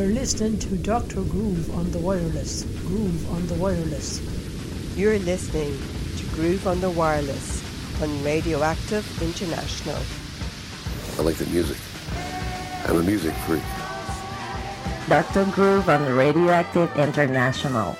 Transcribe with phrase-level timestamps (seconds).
[0.00, 1.20] You're listening to Dr.
[1.24, 2.62] Groove on the wireless.
[2.86, 4.18] Groove on the wireless.
[4.96, 5.78] You're listening
[6.16, 7.60] to Groove on the Wireless
[8.00, 9.98] on Radioactive International.
[11.18, 11.76] I like the music.
[12.86, 13.62] I'm a music freak.
[15.06, 15.44] Dr.
[15.52, 17.94] Groove on the Radioactive International.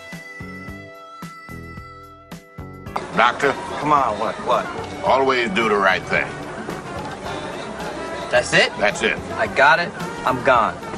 [3.15, 4.65] Doctor, Come on, what, what?
[5.05, 6.33] always do the right thing.
[8.31, 8.73] That's it?
[8.79, 9.19] That's it.
[9.37, 9.93] I got it.
[10.25, 10.90] I'm gone.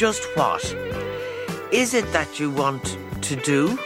[0.00, 0.64] Just what
[1.70, 3.78] is it that you want to do?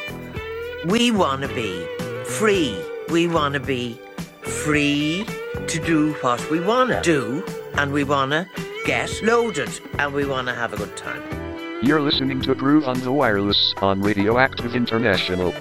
[0.86, 1.84] We want to be
[2.24, 2.78] free.
[3.09, 4.00] We want to be
[4.42, 5.27] free
[5.66, 8.48] to do what we want to do, and we want to
[8.84, 11.20] get loaded, and we want to have a good time.
[11.82, 15.52] You're listening to Groove on the Wireless on Radioactive International.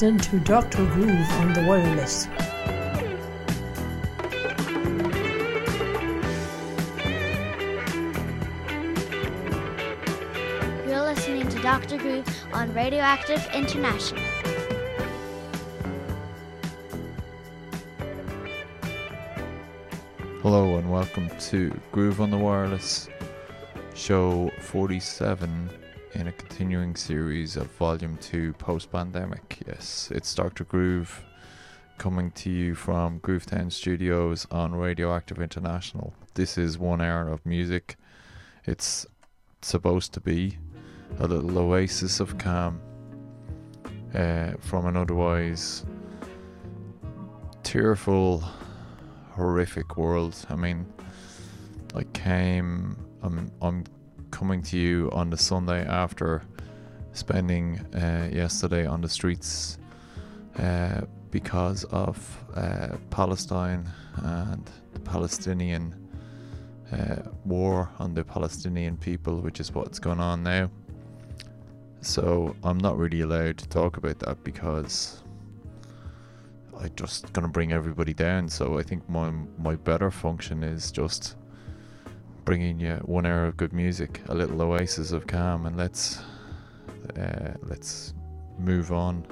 [0.00, 0.86] You're listening to Dr.
[0.86, 2.26] Groove on the wireless.
[10.88, 11.98] You're listening to Dr.
[11.98, 14.22] Groove on Radioactive International.
[20.40, 23.10] Hello and welcome to Groove on the Wireless,
[23.94, 25.68] show 47
[26.14, 29.58] in a continuing series of Volume 2 post pandemic.
[29.66, 30.64] Yes, it's Dr.
[30.64, 31.24] Groove
[31.98, 36.12] coming to you from Groovetown Studios on Radioactive International.
[36.34, 37.96] This is one hour of music.
[38.64, 39.06] It's
[39.62, 40.58] supposed to be
[41.18, 42.80] a little oasis of calm
[44.14, 45.84] uh, from an otherwise
[47.62, 48.42] tearful
[49.32, 50.34] horrific world.
[50.48, 50.86] I mean,
[51.94, 52.96] I came.
[53.22, 53.50] I'm.
[53.62, 53.84] I'm
[54.30, 56.42] coming to you on the Sunday after
[57.12, 59.78] spending uh, yesterday on the streets
[60.58, 65.94] uh, because of uh, Palestine and the Palestinian
[66.92, 70.70] uh, war on the Palestinian people, which is what's going on now.
[72.00, 75.22] So I'm not really allowed to talk about that because
[76.78, 78.48] I just gonna bring everybody down.
[78.48, 81.36] So I think my my better function is just
[82.50, 86.18] bringing you one hour of good music, a little oasis of calm, and let's
[87.16, 88.12] uh, let's
[88.58, 89.24] move on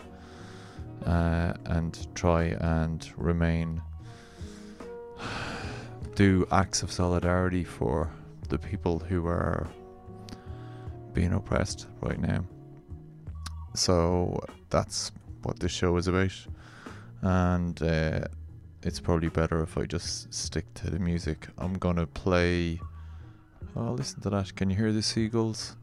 [1.04, 3.82] uh, and try and remain
[6.14, 8.08] do acts of solidarity for
[8.50, 9.66] the people who are
[11.12, 12.44] being oppressed right now.
[13.74, 14.38] So
[14.70, 15.10] that's
[15.42, 16.46] what this show is about
[17.22, 18.20] and uh,
[18.84, 21.48] it's probably better if I just stick to the music.
[21.58, 22.80] I'm gonna play.
[23.76, 24.54] Oh, listen to that!
[24.56, 25.76] Can you hear the seagulls?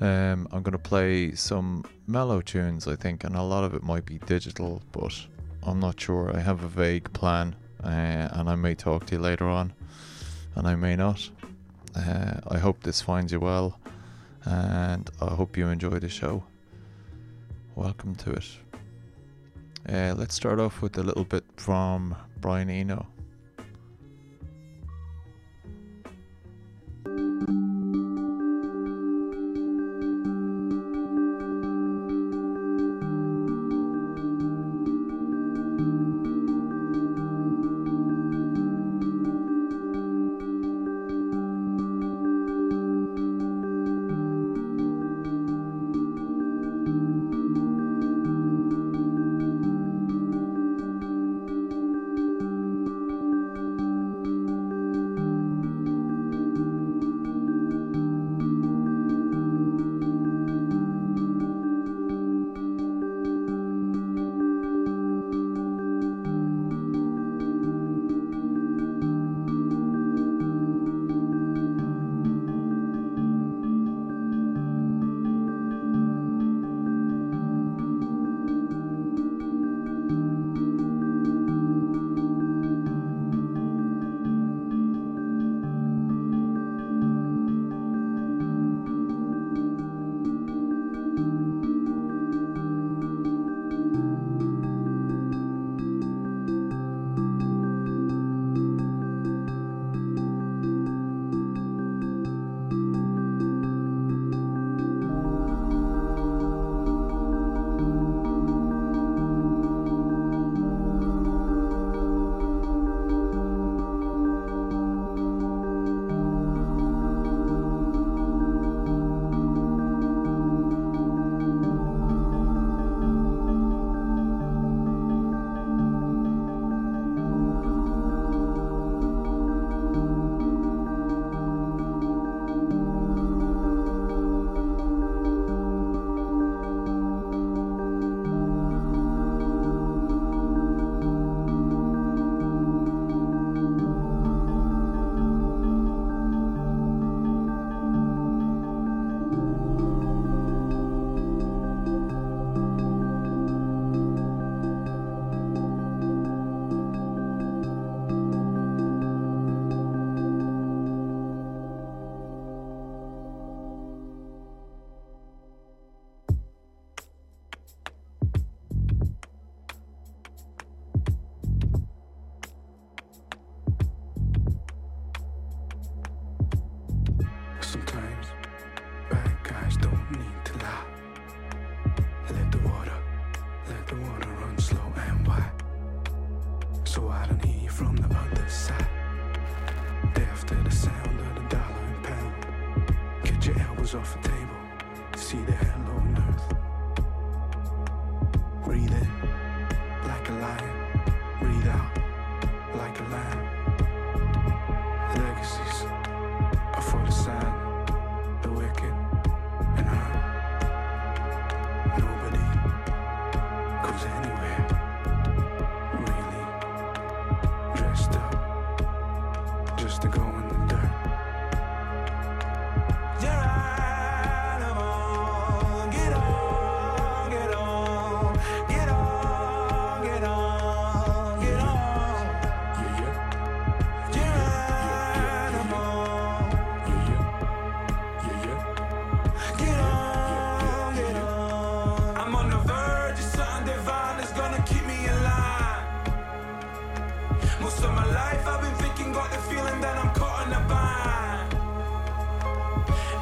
[0.00, 4.04] Um, I'm gonna play some mellow tunes, I think, and a lot of it might
[4.04, 5.14] be digital, but
[5.62, 6.36] I'm not sure.
[6.36, 7.54] I have a vague plan,
[7.84, 7.86] uh,
[8.32, 9.72] and I may talk to you later on,
[10.56, 11.30] and I may not.
[11.94, 13.78] Uh, I hope this finds you well,
[14.44, 16.42] and I hope you enjoy the show.
[17.76, 18.48] Welcome to it.
[19.88, 23.06] Uh, let's start off with a little bit from Brian Eno.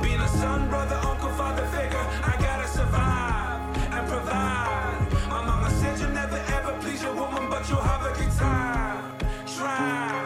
[0.02, 5.06] Being a son, brother, uncle, father figure, I gotta survive and provide.
[5.28, 9.12] My mama said you never ever please your woman, but you'll have a good time.
[9.46, 10.19] Try.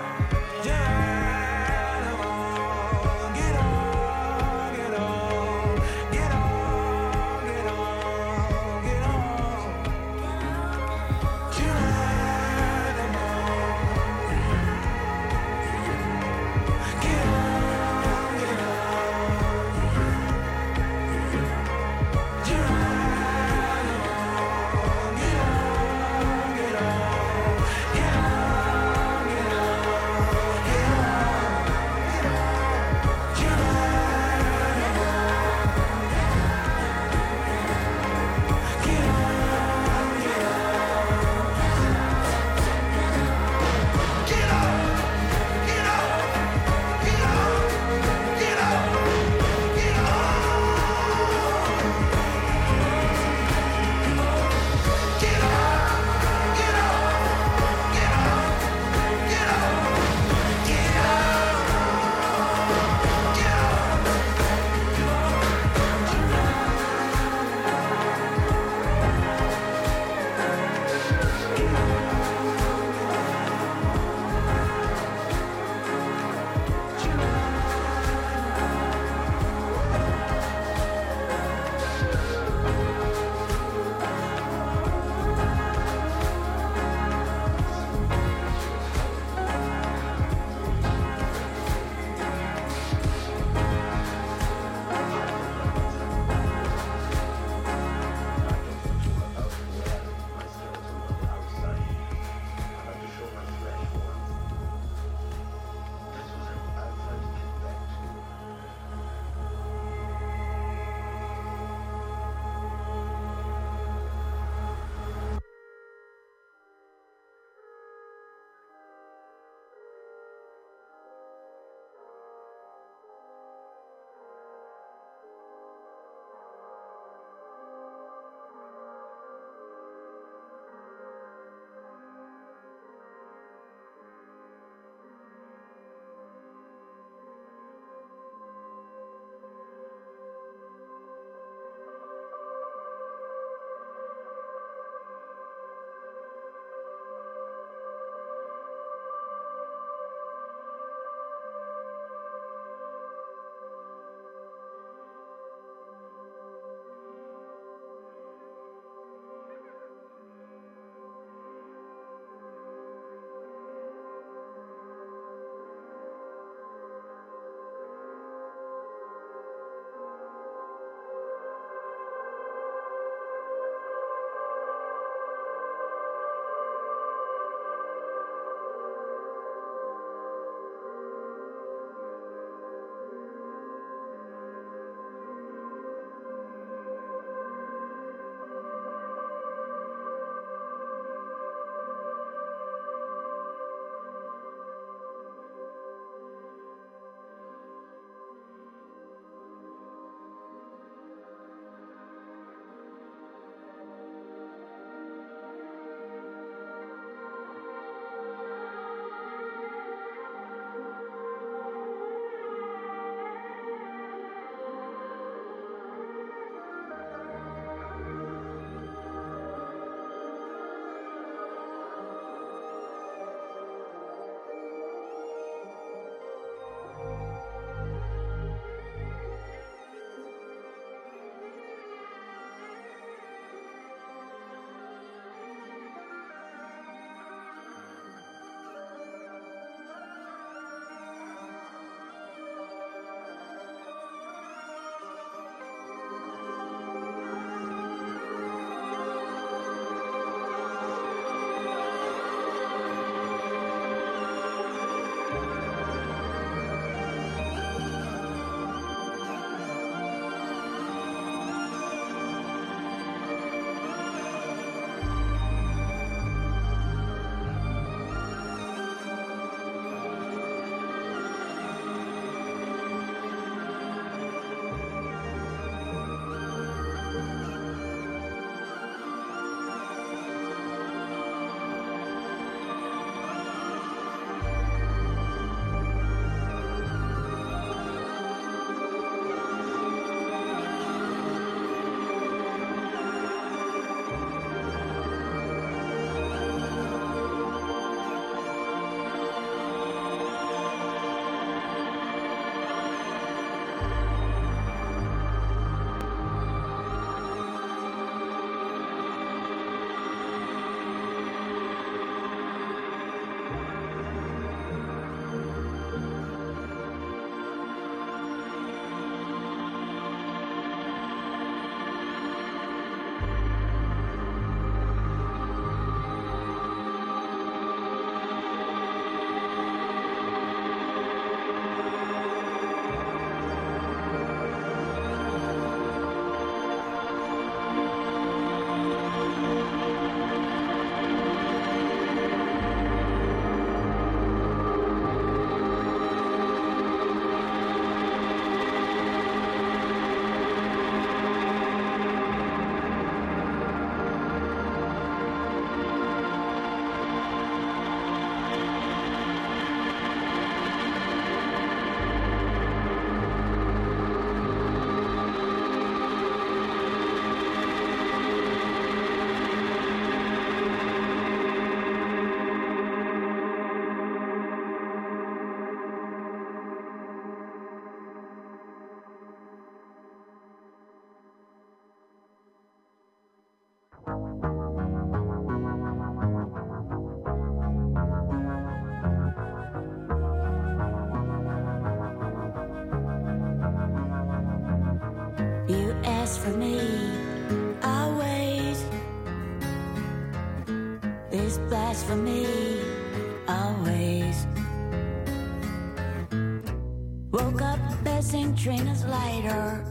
[408.64, 409.84] Katrina's lighter.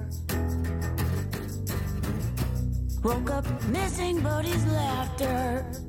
[3.03, 5.82] Woke up missing Bodie's laughter.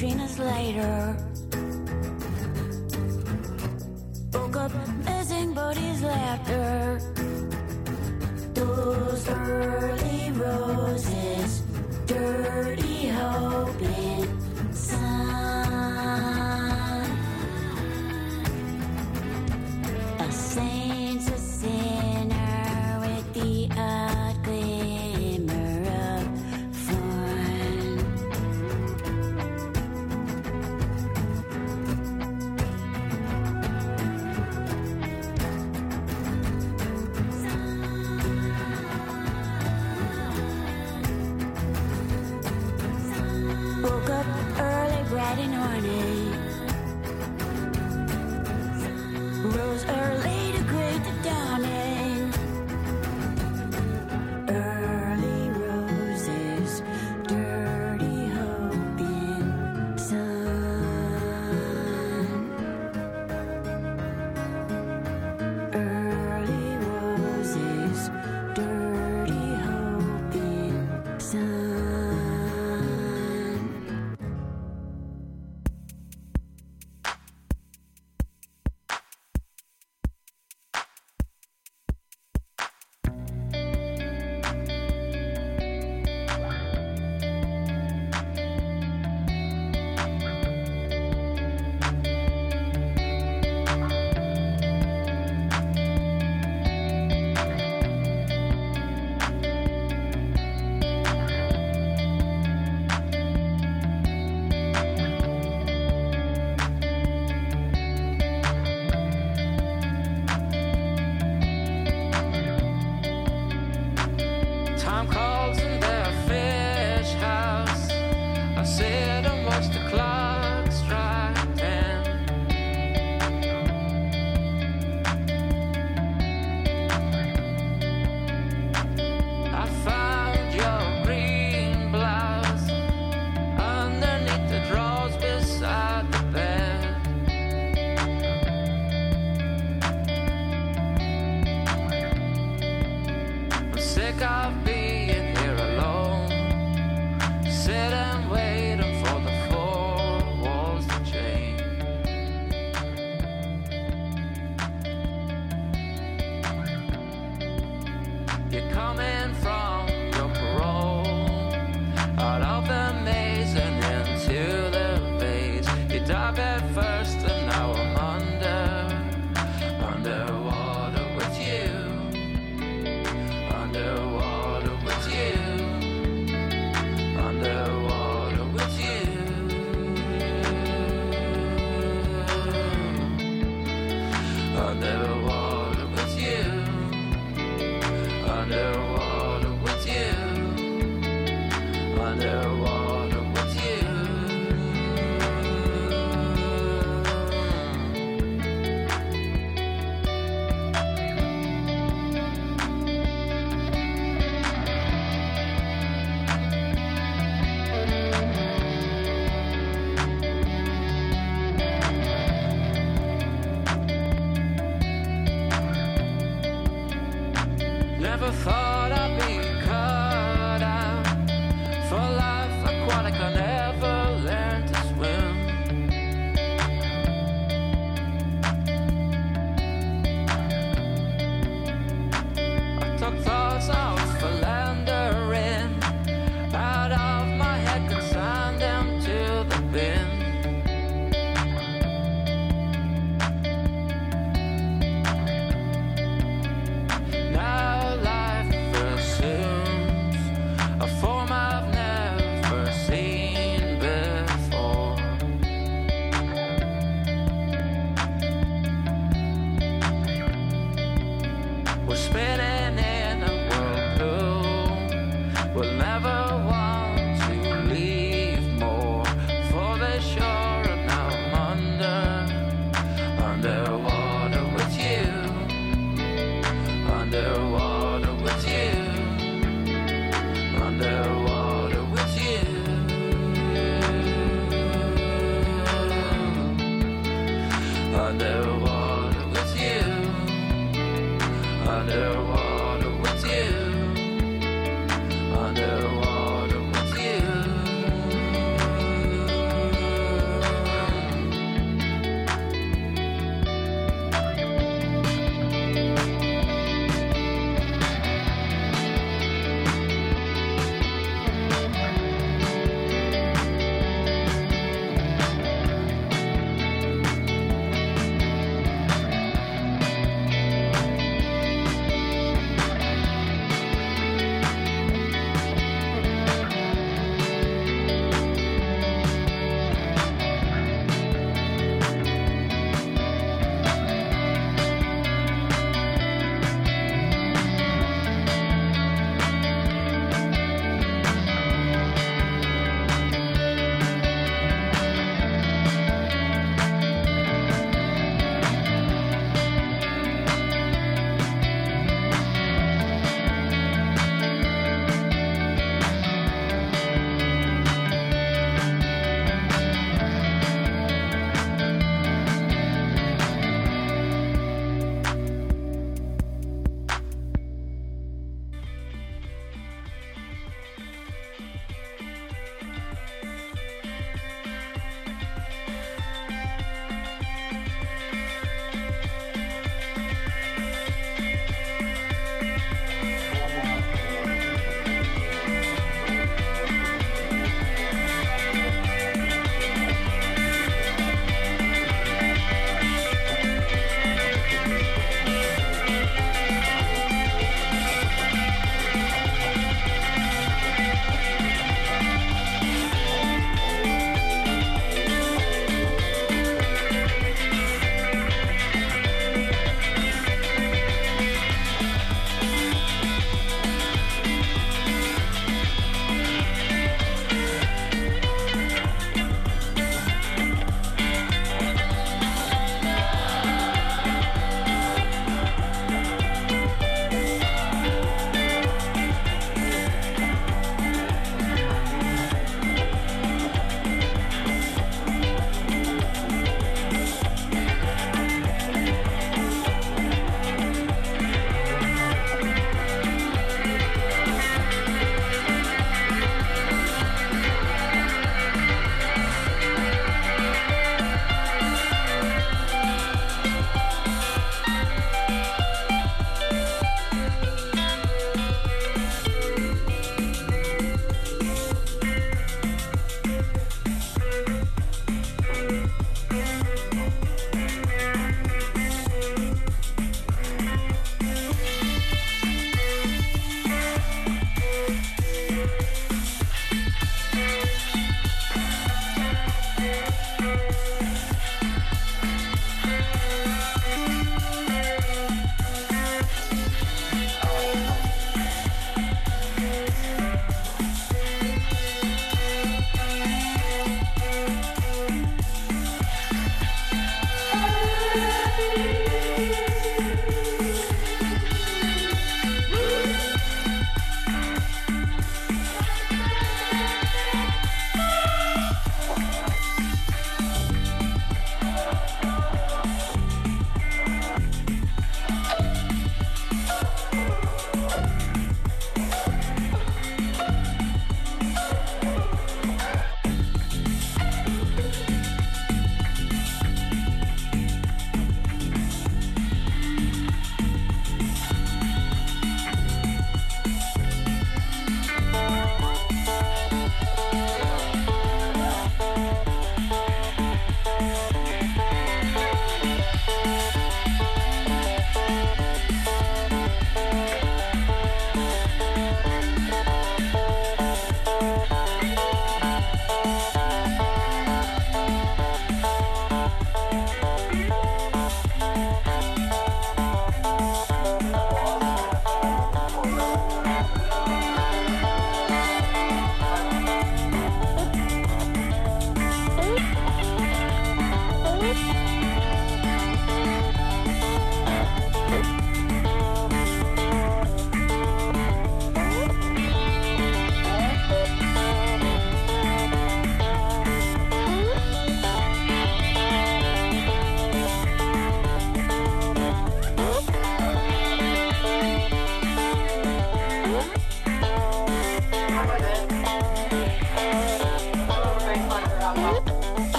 [0.00, 1.29] Katrina's later.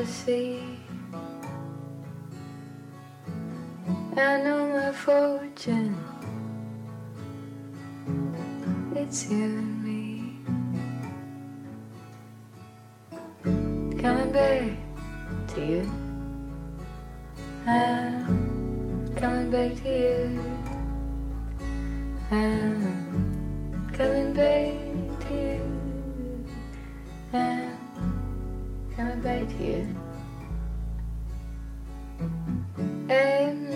[0.00, 0.62] To sea.
[4.16, 5.94] I know my fortune.
[8.96, 9.59] It's you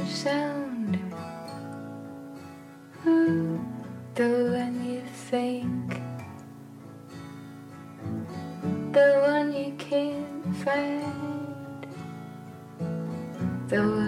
[0.06, 0.98] sound
[3.06, 3.60] of
[4.14, 6.00] the one you think,
[8.92, 11.86] the one you can't find,
[13.68, 14.03] the one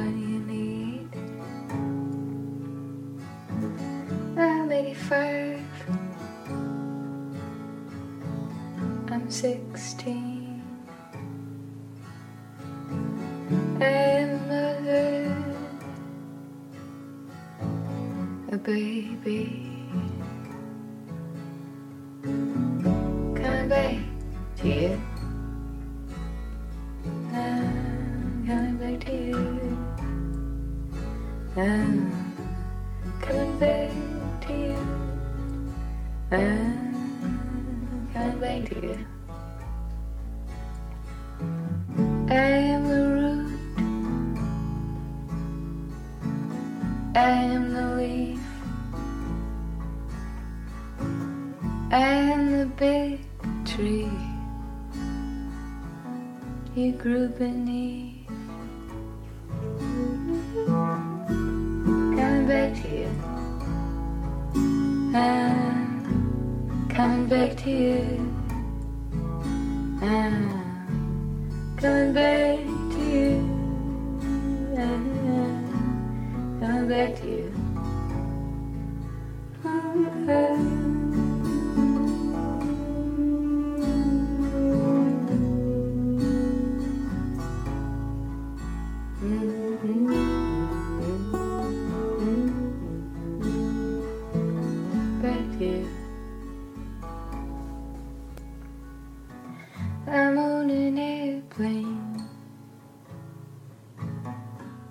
[57.04, 57.75] you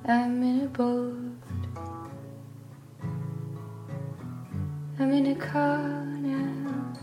[0.07, 1.15] I'm in a boat.
[4.99, 6.93] I'm in a car now.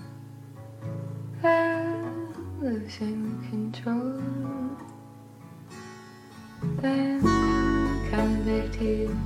[1.43, 4.23] I'm losing control.
[6.85, 7.23] I'm
[8.13, 9.17] coming back to you.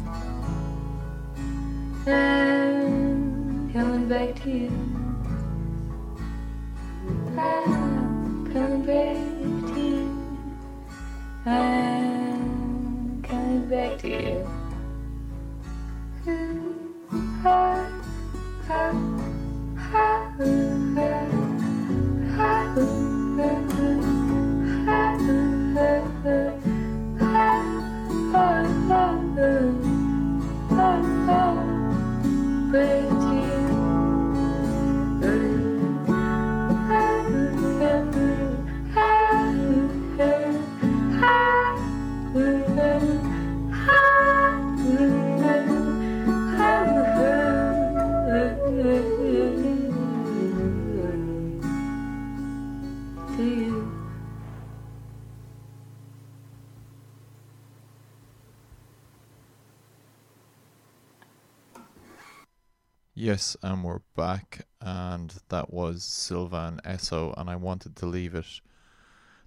[2.06, 4.70] I'm coming back to you.
[7.36, 10.06] I'm coming back to you.
[11.44, 11.85] I'm
[13.68, 14.55] back to you.
[63.36, 68.62] Yes, and we're back, and that was Sylvan Esso, and I wanted to leave it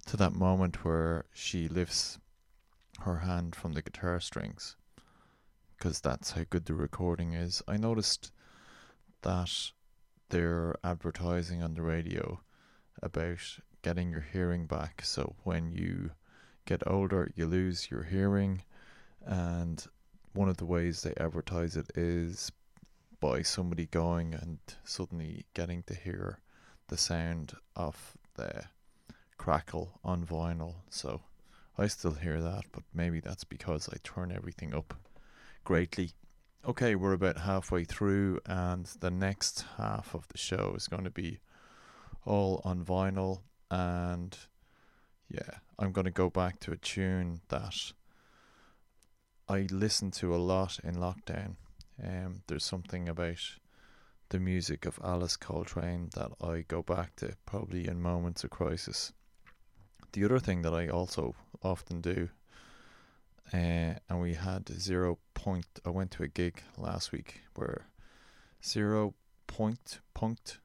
[0.06, 2.16] to that moment where she lifts
[3.00, 4.76] her hand from the guitar strings,
[5.76, 7.64] because that's how good the recording is.
[7.66, 8.30] I noticed
[9.22, 9.72] that
[10.28, 12.38] they're advertising on the radio
[13.02, 16.12] about getting your hearing back, so when you
[16.64, 18.62] get older, you lose your hearing,
[19.26, 19.84] and
[20.32, 22.52] one of the ways they advertise it is
[23.20, 26.40] by somebody going and suddenly getting to hear
[26.88, 28.64] the sound of the
[29.36, 30.74] crackle on vinyl.
[30.88, 31.20] So
[31.78, 34.94] I still hear that, but maybe that's because I turn everything up
[35.64, 36.12] greatly.
[36.66, 41.10] Okay, we're about halfway through, and the next half of the show is going to
[41.10, 41.40] be
[42.26, 43.40] all on vinyl.
[43.70, 44.36] And
[45.30, 47.92] yeah, I'm going to go back to a tune that
[49.48, 51.56] I listened to a lot in lockdown.
[52.02, 53.58] Um, there's something about
[54.30, 59.12] the music of Alice Coltrane that I go back to probably in moments of crisis.
[60.12, 62.28] The other thing that I also often do,
[63.52, 65.66] uh, and we had zero point.
[65.84, 67.86] I went to a gig last week where
[68.64, 69.14] zero
[69.46, 70.58] point punked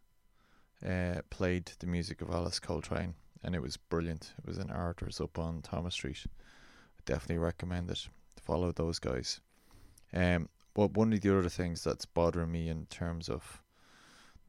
[0.87, 4.33] uh, played the music of Alice Coltrane, and it was brilliant.
[4.37, 6.23] It was in Arthur's up on Thomas Street.
[6.27, 8.07] I definitely recommend it.
[8.43, 9.41] Follow those guys.
[10.13, 13.63] Um, but one of the other things that's bothering me in terms of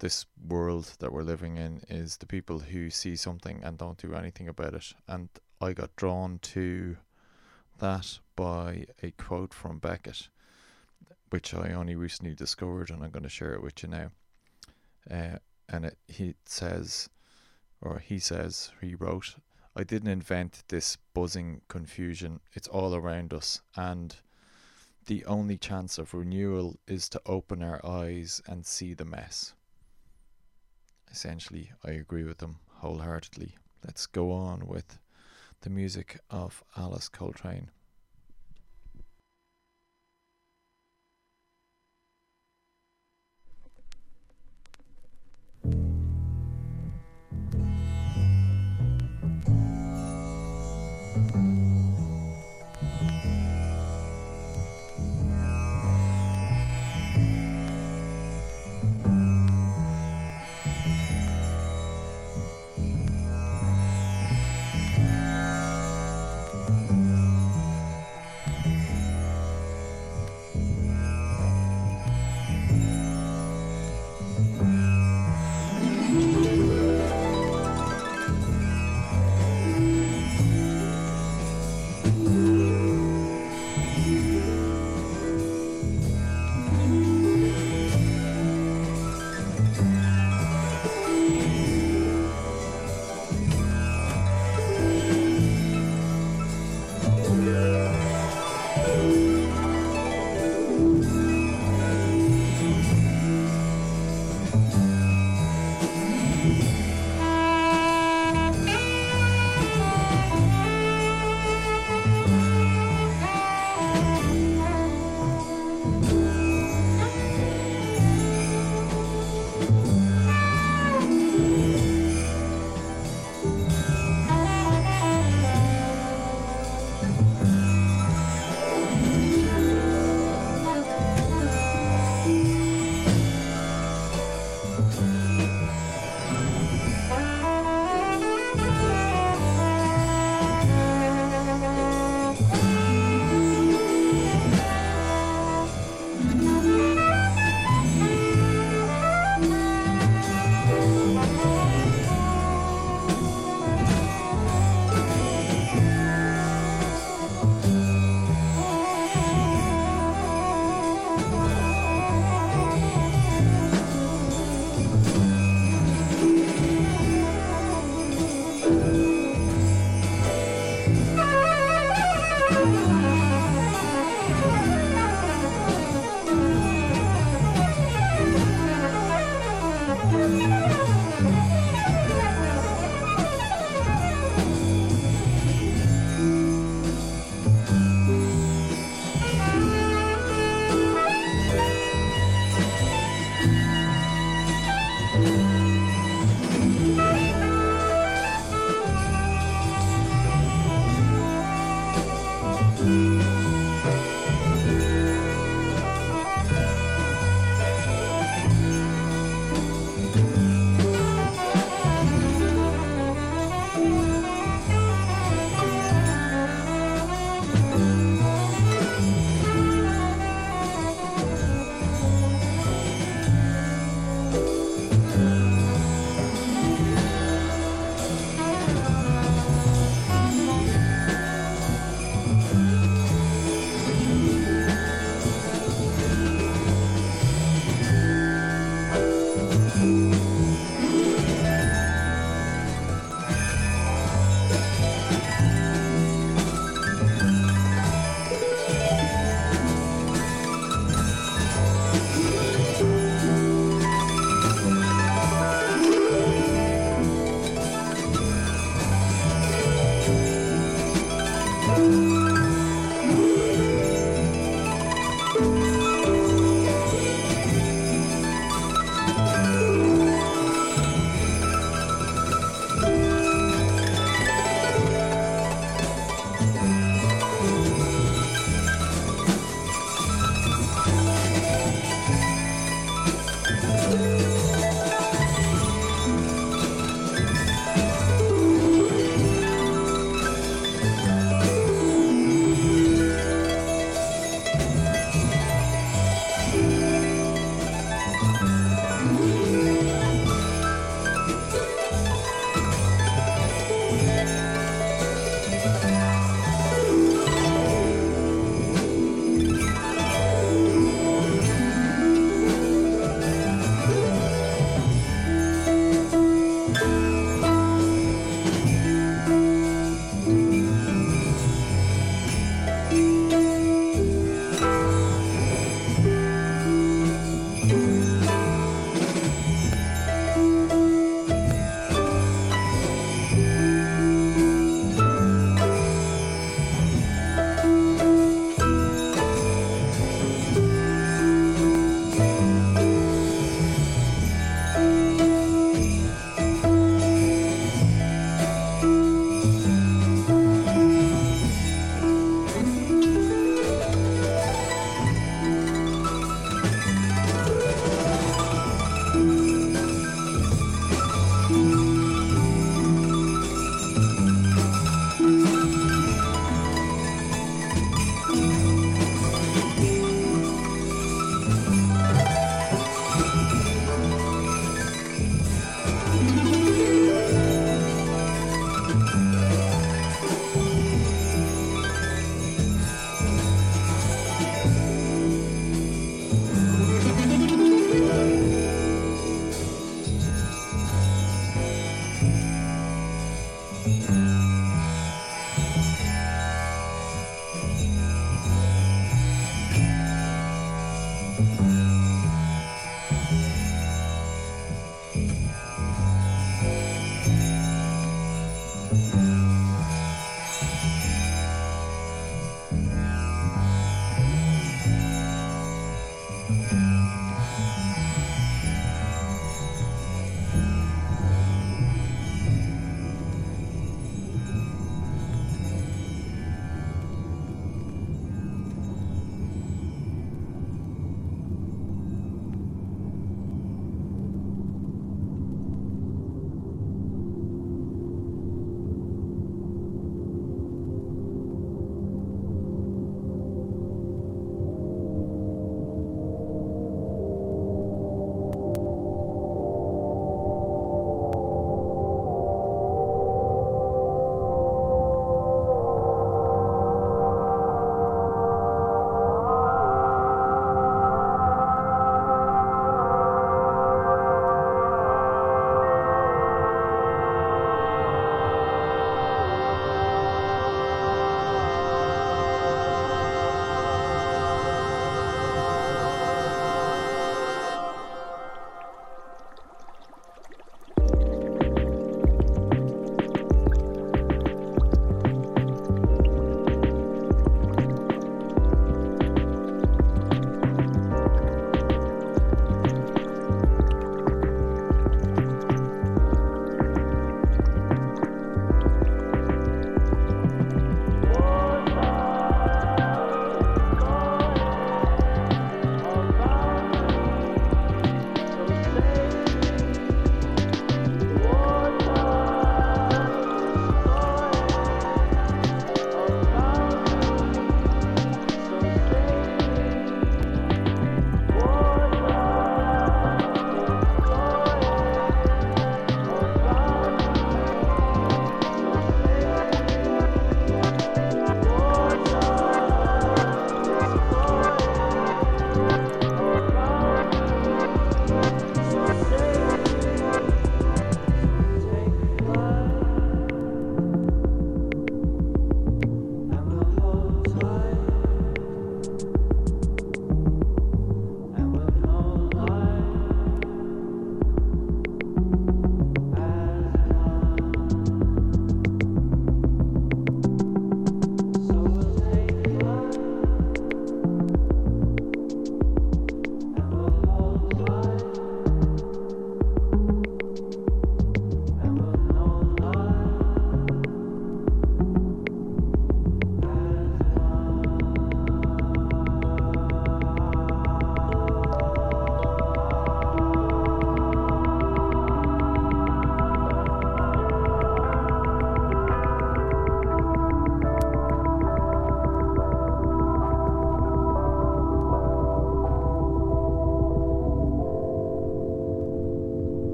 [0.00, 4.14] this world that we're living in is the people who see something and don't do
[4.14, 4.92] anything about it.
[5.08, 6.96] And I got drawn to
[7.78, 10.28] that by a quote from Beckett,
[11.30, 14.10] which I only recently discovered, and I'm going to share it with you now.
[15.10, 17.08] Uh, and it, he says,
[17.80, 19.36] or he says, he wrote,
[19.76, 22.40] I didn't invent this buzzing confusion.
[22.52, 24.16] It's all around us, and
[25.06, 29.54] the only chance of renewal is to open our eyes and see the mess.
[31.10, 33.56] Essentially, I agree with them wholeheartedly.
[33.84, 34.98] Let's go on with
[35.60, 37.70] the music of Alice Coltrane.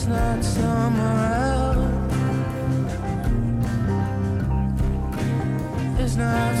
[0.00, 1.76] It's not somewhere else.
[6.00, 6.59] It's not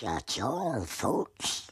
[0.00, 1.67] That's all, folks.